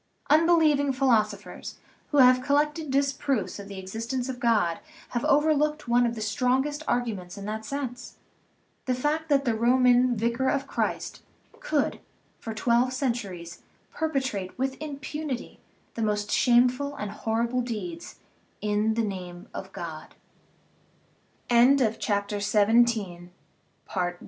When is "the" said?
3.67-3.77, 6.15-6.21, 8.85-8.95, 9.45-9.53, 15.93-16.01